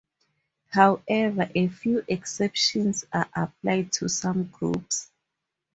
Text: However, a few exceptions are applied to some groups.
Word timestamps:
However, 0.69 1.51
a 1.53 1.67
few 1.67 2.03
exceptions 2.07 3.05
are 3.13 3.29
applied 3.35 3.91
to 3.91 4.09
some 4.09 4.45
groups. 4.45 5.11